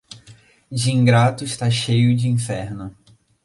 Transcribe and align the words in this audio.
De 0.71 0.89
ingrato, 0.89 1.43
está 1.43 1.69
cheio 1.69 2.15
de 2.17 2.27
inferno. 2.27 2.97